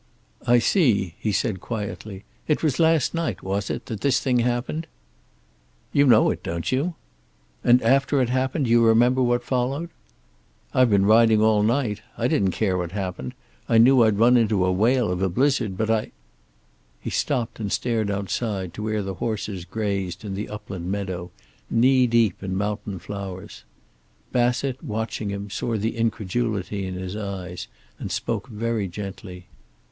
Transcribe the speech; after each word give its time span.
"I 0.47 0.57
see," 0.57 1.13
he 1.19 1.31
said 1.31 1.61
quietly. 1.61 2.23
"It 2.47 2.63
was 2.63 2.79
last 2.79 3.13
night, 3.13 3.43
was 3.43 3.69
it, 3.69 3.85
that 3.85 4.01
this 4.01 4.19
thing 4.19 4.39
happened?" 4.39 4.87
"You 5.93 6.07
know 6.07 6.31
it, 6.31 6.41
don't 6.41 6.71
you?" 6.71 6.95
"And, 7.63 7.83
after 7.83 8.19
it 8.19 8.29
happened, 8.29 8.65
do 8.65 8.71
you 8.71 8.83
remember 8.83 9.21
what 9.21 9.43
followed?" 9.43 9.91
"I've 10.73 10.89
been 10.89 11.05
riding 11.05 11.39
all 11.39 11.61
night. 11.61 12.01
I 12.17 12.27
didn't 12.27 12.49
care 12.49 12.79
what 12.79 12.93
happened. 12.93 13.35
I 13.69 13.77
knew 13.77 14.01
I'd 14.01 14.17
run 14.17 14.37
into 14.37 14.65
a 14.65 14.71
whale 14.71 15.11
of 15.11 15.21
a 15.21 15.29
blizzard, 15.29 15.77
but 15.77 15.91
I" 15.91 16.11
He 16.99 17.11
stopped 17.11 17.59
and 17.59 17.71
stared 17.71 18.09
outside, 18.09 18.73
to 18.73 18.81
where 18.83 19.03
the 19.03 19.13
horses 19.21 19.65
grazed 19.65 20.25
in 20.25 20.33
the 20.33 20.49
upland 20.49 20.87
meadow, 20.91 21.29
knee 21.69 22.07
deep 22.07 22.41
in 22.41 22.55
mountain 22.55 22.97
flowers. 22.97 23.65
Bassett, 24.31 24.83
watching 24.83 25.29
him, 25.29 25.51
saw 25.51 25.77
the 25.77 25.95
incredulity 25.95 26.87
in 26.87 26.95
his 26.95 27.15
eyes, 27.15 27.67
and 27.99 28.11
spoke 28.11 28.47
very 28.47 28.87
gently. 28.87 29.45